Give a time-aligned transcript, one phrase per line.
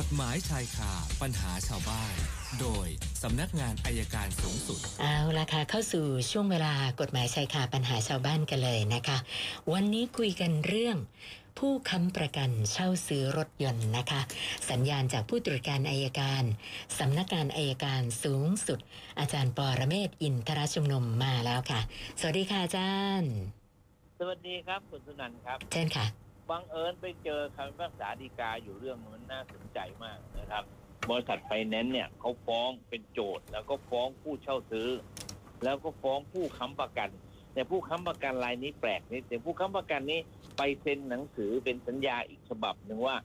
[0.00, 2.14] กฎหมายชายคาปัญหาชาวบ้าน
[2.60, 2.86] โดย
[3.22, 9.18] สำนักงานอายการสูงสุด เอาละค่ะเข้าสู่ช่วงเวลากฎหมายชายคาปัญหาชาวบ้านกันเลยนะคะ
[9.72, 10.96] วันนี้คุยกันเรื่อง
[11.58, 14.20] ผู้ค้ำประกันเช่าซื้อรถยนต์นะคะ
[14.70, 16.44] สัญญาณจากผู้ตรวจการอายการ
[16.98, 18.78] สำนักงานอายการสูงสุด
[19.18, 21.80] อาจารย์ปอระเมศวร์อินทรชุมนุมมาแล้วค่ะ
[22.20, 23.32] สวัสดีค่ะอาจารย์
[24.20, 30.64] สวัสดีครับคุณสุนันท์ครับ เช่นค่ะ บังเอิญไปเจอคำพิพากษาฎีกาอยู่เรื่องมันน่าสนใจมากนะครับ
[31.10, 34.88] บริษัทไฟแนนซ์เนี่ยเขาฟ้องเป็นโจทก์แล้วก็ฟ้องผู้เช่าซื้อ
[35.64, 37.10] แล้วก็ฟ้องผู้ค้ำประกัน
[37.52, 40.20] แต่ผู้ค้ำประกันรายนี้แปลกนิดแต่ผู้ค้ำประกันนี้
[40.56, 43.16] ไปเซ็นหนังสือเป็นสัญญาอีกฉบับหนึ่งว่า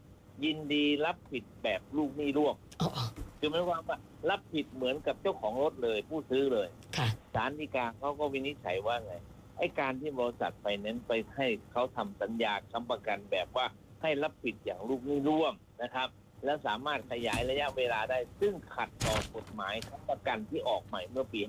[0.43, 3.05] ยินดีรับผิดแบบลูกหนี้ร่วมอ๋ออ๋อ
[3.39, 3.97] คือหมายความว่า
[4.29, 6.67] รับผิดเหมือนกับเจ้าของรถเลย ผู้ซื้อเลย
[6.97, 9.13] ค่ะศาลฎีกาเขาก็วินิจฉัยว่าไง
[9.59, 13.65] ไอ้การที่บริษัทไฟแนนซ์ไปให้เขาทำสัญญาค้ำประกันแบบว่า
[14.01, 16.09] ให้รับผิดอย่างลูกหนี้ร่วมนะครับ
[16.45, 21.41] และสามารถขยายระยะเวลาได้ ซึ่งขัดต่อกฎหมายค้ำประกันที่ออกใหม่เมื่อปี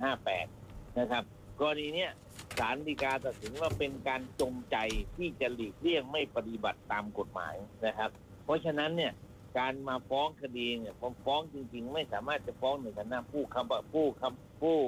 [0.44, 1.24] 58 นะครับ
[1.60, 2.10] กรณีเนี้ย
[2.58, 4.76] ศาลฎีกาตัดสินว่าเป็นการจงใจ
[5.16, 7.54] ที่จะหลีกเลี่ยงไม่ปฏิบัติตามกฎหมาย
[7.86, 8.10] นะครับ
[8.44, 9.12] เพราะฉะนั้นเนี่ย
[9.58, 14.78] การมาฟ้องคดีเนี่ยพอฟ้องจริง ๆ ไม่สามารถจะฟ้องในฐานะผู้ค้ำผู้ค้ำผู้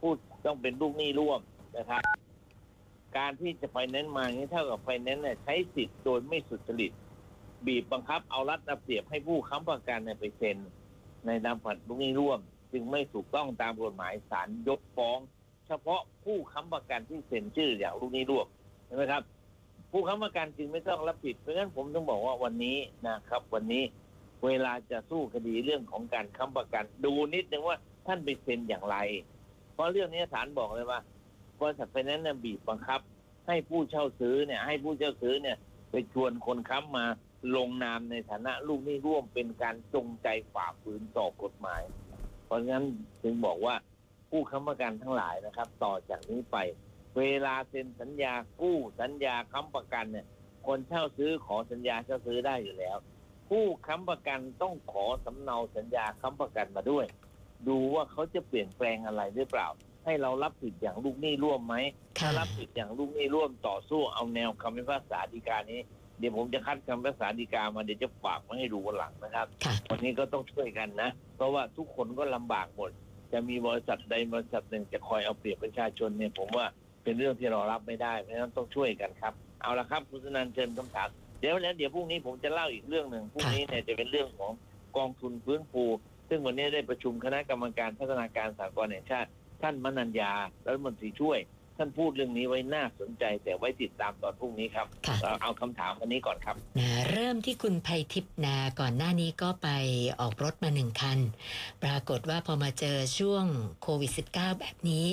[0.00, 0.12] ผู้
[0.46, 1.40] ต้องเป็นลูกหนี้ร่วม
[1.78, 2.02] นะครับ
[3.16, 6.92] การที่จะไฟแนนซ์มาอย่างนี้เท่ากับไฟแนนซ์เนี่ยใช้สิทธิ์โดยไม่สุจริต
[7.66, 10.56] บีบบังคับเอารัดเอาเปรียบให้ผู้ค้ำประกันเนี่ยไปเซ็น
[11.26, 12.40] ในนามผัดลูกหนี้ร่วม
[12.72, 15.18] จึงไม่ถูกต้องตามกฎหมายศาลยกฟ้อง
[15.66, 18.46] เฉพาะผู้ค้ำประกันที่เซ็นชื่ออย่างลูกหนี้ร่วม
[18.86, 19.22] ใช่ไหมครับ
[19.92, 23.82] ผู้ค้ำประกันจึงไม่ต้องรับผิดเพราะฉะนั้นผมต้องบอกว่าวันนี้นะครับ วันนี้
[24.46, 28.96] เวลาจะสู้คดีเรื่องของการค้ำประกัน ดูนิดนึงว่าท่านไปเซ็นอย่างไร
[29.74, 31.00] เพราะเรื่องนี้ศาลบอกเลยว่า
[31.60, 33.00] บริษัทไฟแนนซ์เนี่ยบีบบังคับ
[33.46, 35.56] ให้ผู้เช่าซื้อเนี่ยให้ผู้เช่าซื้อเนี่ย
[35.90, 37.06] ไปชวนคนค้ำมา
[37.56, 41.82] ลงนามในฐานะลูกหนี้ร่วมเป็นการจงใจฝ่าฝืนต่อกฎหมาย
[42.46, 42.86] เพราะฉะนั้น
[43.22, 43.74] จึงบอกว่า
[44.30, 46.56] ผู้ค้ำประกันทั้งหลายนะครับ ต่อจากนี้ไป
[47.18, 50.26] เวลาเซ็นสัญญากู้สัญญาค้ำประกันเนี่ย
[50.66, 52.96] คนเช่าซื้อขอสัญญาเช่าซื้อได้อยู่แล้ว
[53.48, 57.06] ผู้ค้ำประกันต้องขอสำเนาสัญญาค้ำประกันมาด้วย
[57.68, 59.68] ดูว่าเขาจะเปลี่ยนแปลงอะไรหรือเปล่า
[60.04, 61.74] ให้เรารับผิดอย่างลูกหนี้ร่วมไหม
[62.18, 65.80] ถ้าค่ะรับผิดอย่างลูกหนี้ร่วมต่อสู้เอาแนวคำพิพากษาฎีกานี้
[66.18, 72.90] เดี๋ยวผมจะคัดคำพิพากษาฎีกามาเดี๋ยวจะฝากมาให้ดูวันหลังนะครับค่ะวันนี้ก็ต้องช่วยกันนะ เพราะว่าทุกคนก็ลำบากหมด
[73.32, 76.66] จะมีบริษัทใดบริษัทหนึ่งจะคอยเอาเปรียบประชาชนเนี่ยผมว่า
[77.04, 81.08] เป็นเรื่องที่เรารับไม่ได้เพราะฉะนั้นต้องช่วยกันครับ เอาละครับคุณสนันท์เชิญคำถาม
[81.40, 84.52] เดี๋ยวแล้วเดี๋ยวพรุ่งนี้ผมจะเล่าอีกเรื่องหนึ่งพรุ่งนี้เนี่ยจะเป็นเรื่องของ
[84.96, 85.84] กองทุนฟื้นฟู
[86.28, 89.30] ซึ่งวันนี้ได้ประชุมคณะกรรมการพัฒนาการสากลแห่งชาติ
[89.62, 90.32] ท่านมนัญญา
[90.66, 91.40] รัฐมนตรีช่วย
[91.76, 99.68] ท่านพูดเรื่องนี้ไว้น่าสนใจ แต่ไว้ติดตามตอนพรุ่งนี้ครับค่ะเอาเอาคำถามวันนี้ก่อนครับนะเริ่มที่คุณภัยทิพย์นาก่อนหน้านี้ก็ไป
[100.20, 101.18] ออกรถมาหนึ่งคัน
[101.82, 103.44] ปรากฏว่าพอมาเจอช่วง
[103.82, 105.06] โควิด -19 แบบนี้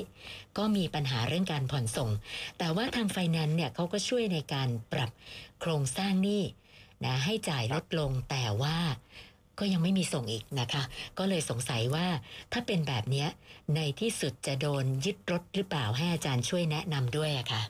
[0.58, 2.10] ก็มีปัญหาเรื่องการผ่อนส่ง
[2.58, 5.10] แต่ว่าทางไฟแนนซ์เนี่ยเขาก็ช่วยในการปรับ
[5.62, 6.44] โครงสร้างหนี้
[7.06, 8.78] นะให้จ่ายลดลงแต่ว่า
[9.60, 10.84] ก็ยังไม่มีส่งอีกนะคะ
[11.18, 12.08] ก็เลยสงสัยว่า
[12.54, 13.28] ถ้าเป็นแบบเนี้ย
[13.76, 17.62] ในที่สุดจะโดนยึดรถหรือเปล่าให้อาจารย์ช่วยแนะนำด้วยอะค่ะ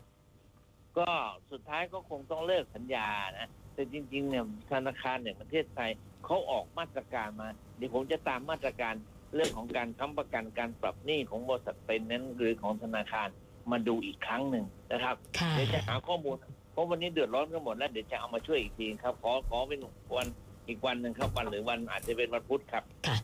[0.97, 1.09] ก็
[1.51, 3.07] สุดท้ายก็คงต้องเลิกสัญญา
[3.39, 5.89] นะแต่จริงๆเนี่ยธนาคารอย่างประเทศไทย
[6.25, 7.47] เขาออกมาตรการมา
[7.77, 8.93] เดี๋ยวผมจะตามมาตรการ
[9.35, 13.27] เรื่องของการค้ำประกันการปรับหนี้ของบริษัทเป็นนั้นหรือของธนาคาร
[13.71, 16.35] มาดูอีกครั้งหนึ่งนะครับค่ะเดี๋ยวจะหาข้อมูล
[16.71, 19.79] เพราะวันนี้เดือดร้อนกันหมดแล้วเดี๋ยวจะเอามาช่วยอีกทีครับขอขอเป็น
[20.17, 20.27] วัน
[20.69, 23.17] อีกวันหนึ่งครับวันหรือวันอาจจะเป็นวันพุธครับค่ะ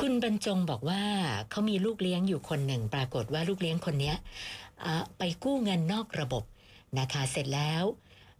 [0.00, 1.02] คุณบรรจงบอกว่า
[1.50, 4.16] เขามีลูกเลี้ยงอยู่คนหนึ่ง ปรากฏว่าลูกเลี้ยงคนเนี้ย
[5.18, 6.44] ไปกู้เงินนอกระบบ
[6.98, 7.84] นะคะเสร็จแล้ว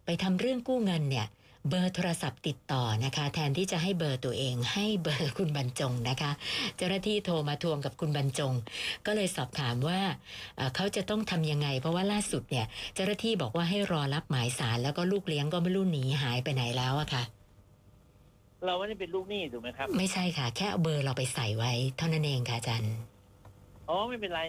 [0.05, 1.27] ไปทำเรื่องกู้เงินเนี่ย
[1.69, 6.31] เบอร์โทรศัพท์ติดต่อนะคะ แทนที่จะให้เบอร์ตัวเอง ให้เบอร์คุณบรรจงนะคะ
[6.77, 8.53] เจ้าหน้าที่โทรมาทวงกับคุณบรรจง
[9.05, 9.99] ก็เลยสอบถามว่า
[10.55, 12.65] เอ่อเขาจะต้องทำยังไง เพราะว่าล่าสุดเนี่ย
[12.95, 17.23] เจ้าหน้าที่บอกว่าให้รอรับหมายสารแล้วก็ลูกเลี้ยงก็ไม่รู้หนีหายไปไหนแล้วอะค่ะ
[18.65, 22.93] เราไม่ได้เป็นลูกหนี้ถูกไหมครับ ไม่ใช่ค่ะ แค่เอาเบอร์เราไปใส่ไว้ เท่านั้นเองค่ะอาจารย์
[23.89, 24.41] อ๋อไม่เป็นไร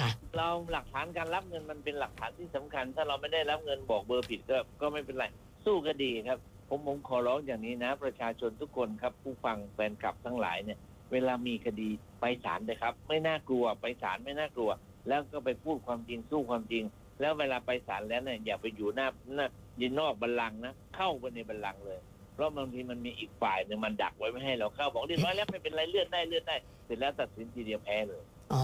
[0.00, 5.24] ค่ะ เราหลักฐานการรับเงินมันเป็นหลักฐานที่สำคัญ ถ้าเราไม่ได้รับเงินบอกเบอร์ผิดก็ก็ไม่เป็นไร
[5.64, 10.78] สู้คดีครับ ผมผมขอร้องอย่างนี้นะ ประชาชนทุกคนครับ ผู้ฟังแฟนคลับทั้งหลายเนี่ย
[11.12, 11.88] เวลามีคดี
[12.20, 14.70] ไปศาลเลยครับ ไม่น่ากลัวไปศาลไม่น่ากลัว
[15.08, 16.84] แล้วก็ไปพูดความจริงสู้ความจริง
[17.20, 19.46] แล้วเวลาไปศาลแล้วเนี่ยอย่าไปอยู่หน้าหน้า
[19.80, 22.09] ยินนอกบัลลังก์นะ เข้าไปในบัลลังก์เลยเพ
[22.40, 28.22] ราะบางทีมันมีอีกฝ่ายหนึ่งมันดักไว้ไม่ให้เราเข้าบอกเรียบร้อยแล้วไม่เป็นไรเลื่อนได้เลื่อนได้เสร็จแล้วตัดสินทีเดียวแพ้เลย
[28.52, 28.62] อ๋อ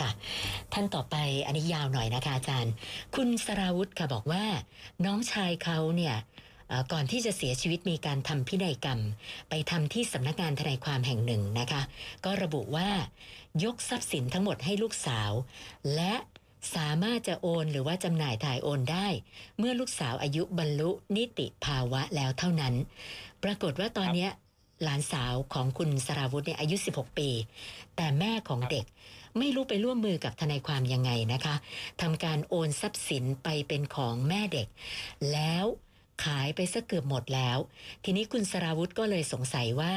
[0.00, 0.10] ค่ะ
[0.72, 1.16] ท่านต่อไป
[1.46, 2.72] อันนี้ยาวหน่อยนะคะอาจารย์
[3.16, 4.44] คุณสราวุธค่ะบอกว่า
[5.04, 6.16] น้องชายเขาเนี่ย
[6.92, 9.00] ก่อนที่จะเสียชีวิตมีการทำพินัยกรรม
[9.48, 11.82] ไปทำที่สำนักงานทนายความแห่งหนึ่งนะคะ
[12.24, 12.88] ก็ระบุว่า
[13.64, 15.30] ยกทรัพย์สินทั้งหมดให้ลูกสาว
[15.94, 16.14] และ
[16.76, 19.06] สามารถจะโอนหรือว่าจำหน่ายถ่ายโอนได้
[19.58, 22.74] เมื่อลูกสาวอายุบรรลุนิติภาวะแล้วเท่านั้น
[23.42, 24.30] ปรากฏว่าตอนเนี้ย
[24.82, 27.30] หลานสาวของคุณสราวุธเนี่ยอายุ 16 ปี
[27.96, 28.84] แต่แม่ของเด็ก
[29.38, 31.54] ไม่รู้ไปร่วมมือกับทนายความยังไงนะคะ
[32.00, 34.68] ทำการโอนทรัพย์สินไปเป็นของแม่เด็ก
[35.32, 35.64] แล้ว
[36.24, 37.58] ขายไปซะเกือบหมดแล้ว
[38.04, 39.94] ทีนี้คุณสราวุธก็เลยสงสัยว่า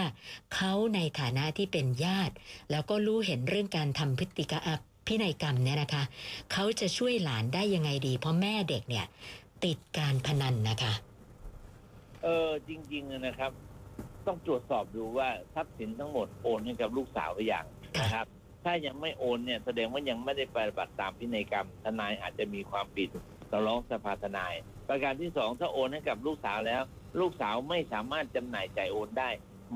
[0.53, 2.35] เขาในฐานะที่เป็นญาติ
[2.71, 4.77] แล้วก็รู้เห็นเรื่องการทำพฤติกรรมอะ
[5.12, 6.04] พินัยกรรมเนี่ยนะคะ
[6.52, 9.06] เขาจะช่วยหลานได้ยังไงดี เพราะแม่เด็กเนี่ย
[9.63, 10.94] ติดการพนันนะคะ
[12.24, 13.52] เออจริงๆอะนะครับ
[14.28, 17.66] ต้องตรวจสอบดูว่าทรัพย์สินทั้งหมดโอนให้กับลูกสาวหรือยัง
[18.02, 18.25] นะครับ
[18.63, 23.10] ถ้ายังไม่โอนเนี่ยแสดงว่ายังไม่ได้ปฏิบัติตามพินัยกรรมทนายอาจจะมีความผิด
[23.52, 24.54] ต่อร้องสภาทนาย
[24.88, 26.81] ประการที่สองถ้าโอนให้กับลูกสาวแล้ว
[27.19, 29.30] ลูกสาวไม่สามารถจำหน่ายจ่ายโอนได้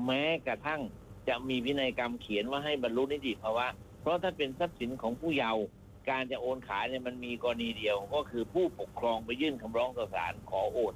[0.04, 0.80] แม้กระทั่ง
[1.28, 5.62] จะมีพินัยกรรมเขียนว่าให้บรรลุนิติภาวะเพ ราะถ้าเป็นทรัพย์สินของผู้เยาว์
[6.10, 10.94] การจะโอนขายเนี่ยมันมีกรณีเดียวก็คือผู้ปกครองไปยื่นคำร้องต่อศาลขอโอน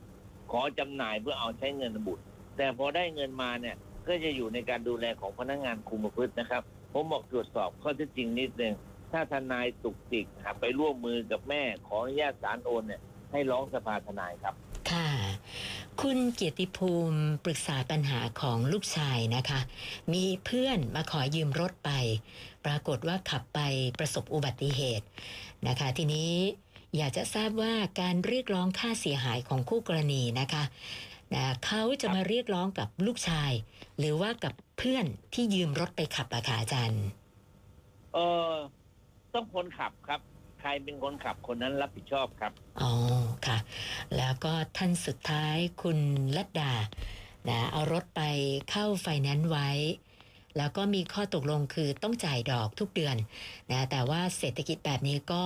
[0.50, 2.24] ขอจำหน่ายเพื่อเอาใช้เงินบุตร
[2.56, 3.76] แต่พอได้เงินมาเนี่ย
[4.06, 6.62] ก็จะอยู่ในการดูแลของพนักงานคุมประพฤตินะครับ
[6.92, 8.74] ผมบอกตรวจสอบข้อเท็จจริงนิดนึง
[9.12, 13.00] ถ้าทนายตุกติกหากไปร่วมมือกับแม่ขออนุญาตศาลโอนเนี่ย
[13.32, 14.54] ให้ร้องสภาทนายครับ
[16.00, 19.60] ค่ะคุณเกียรติภูมิปรึกษาปัญหาของลูกชายนะคะ
[20.12, 21.90] มีเพื่อนมาขอยืมรถไป
[22.64, 23.60] ปรากฏว่าขับไป
[23.98, 25.06] ประสบอุบัติเหตุ
[25.68, 26.32] นะคะ ทีนี้
[26.96, 30.64] อยากจะทราบว่าการเรียกร้องค่าเสียหายของคู่กรณีนะคะ
[31.34, 33.52] นะเขาจะมาเรียกร้องกับลูกชาย
[33.98, 37.04] หรือว่ากับเพื่อนที่ยืมรถไปขับอะค่ะอาจารย์
[38.14, 38.18] เอ
[38.50, 38.52] อ
[39.34, 40.20] ต้องคนขับครับ
[40.60, 42.52] ใครเป็นคนขับคนนั้นรับผิดชอบครับ
[42.82, 42.92] อ๋อ
[43.46, 43.58] ค่ะ
[44.16, 45.98] แล้วก็ท่านสุดท้ายคุณ
[46.36, 46.72] ลัดดา
[47.48, 48.22] นะเอารถไป
[48.70, 49.70] เข้าไฟแนนซ์ไว้
[50.56, 53.16] แล้วก็มีข้อตกลงคือต้องจ่ายดอกทุกเดือน
[53.70, 55.44] นะแต่ว่าเศรษฐกิจแบบนี้ก็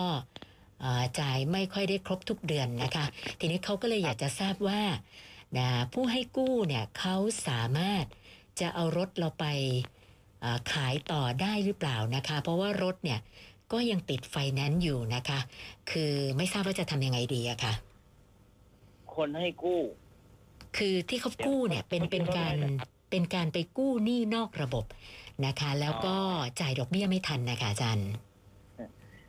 [1.20, 3.06] จ่ายไม่ค่อยได้ครบทุกเดือนนะคะ
[3.38, 4.82] ทีนี้เขาก็เลยอยากจะทราบว่า
[5.58, 7.17] นะผู้ให้กู้เนี่ยเขา
[7.49, 8.05] สามารถ
[8.61, 9.47] จะเอารถเราไป
[10.73, 13.20] ขายต่อได้หรือเปล่านะคะ เพราะว่ารถเนี่ย
[13.75, 15.41] ก็ยังติดไฟแนนซ์อยู่นะคะ
[15.91, 17.75] คือไม่ทราบว่าจะทำยังไงดีอะค่ะ
[19.15, 19.81] คนให้กู้
[20.76, 22.56] คือที่เขากู้เนี่ยเป็นเป็นการ
[23.11, 24.85] เป็นการไปกู้หนี้นอกระบบ
[25.47, 26.17] นะคะ แล้วก็
[26.61, 28.11] จ่ายดอกเบี้ยไม่ทันนะคะอาจารย์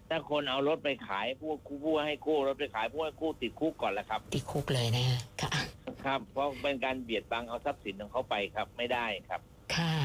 [0.10, 1.52] ถ้าคนเอารถไปขายผู้
[1.84, 5.06] ผู้ให้กู้รถไปขายผู้ให้กู้ติดคุกก่อนแหละครับ ติดคุกเลยนะ
[5.42, 5.52] ค่ะ
[6.06, 9.42] ครับ เพราะเป็นการเบียดบังเอาทรัพย์สินของเขาไปครับ ไม่ได้ครับ
[9.76, 10.00] ค่ะค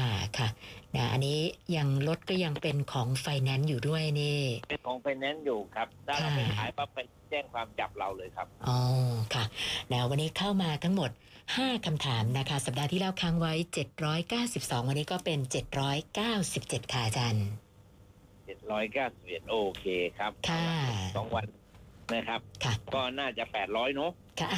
[1.23, 1.41] นะอันนี้
[1.77, 4.39] ยังรถก็ยังเป็นของไฟแนนซ์อยู่ด้วยนี่
[4.69, 6.97] เป็นของไฟแนนซ์อยู่ครับ ถ้าเราค่ะไปขายปั๊บไป
[7.29, 8.79] แจ้งความจับเราเลยครับ อ๋อ
[9.33, 9.43] ค่ะ
[9.91, 11.11] นะวันนี้เข้ามาทั้งหมด
[11.47, 13.53] 5 คำถามนะคะ สัปดาห์ที่แล้วค้างไว้
[14.21, 15.39] 792 วันนี้ก็เป็น
[16.15, 17.45] 797 ค่ะอาจารย์
[18.45, 19.85] เจ็ดร้อยเก้าสิบเอ็ดโอเค
[20.17, 20.67] ครับ ค่ะ
[21.17, 21.45] สองวัน
[22.13, 24.51] นะครับค่ะก็น่าจะแปดร้อยเนาะค่ะ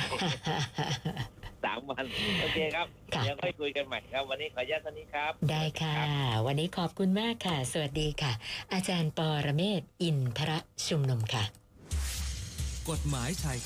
[1.65, 2.03] สามวัน
[2.41, 6.05] โอเคครับค่ะ เดี๋ยวค่อยคุยกันใหม่ครับ วันนี้ขออนุญาตเท่านี้ครับ ได้ค่ะรั
[6.35, 8.33] บวันนี้ขอบคุณมากค่ะ สวัสดีค่ะ
[8.73, 10.51] อาจารย์ปอระเมศวร์อินทร
[10.87, 11.43] ชุมนุมค่ะ
[12.89, 13.61] กฎหมายชายคา